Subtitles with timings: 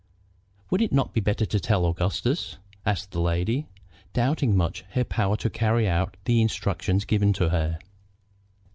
[0.71, 2.57] "Would it not be better to tell Augustus?"
[2.87, 3.67] asked the lady,
[4.13, 7.77] doubting much her power to carry out the instructions given to her.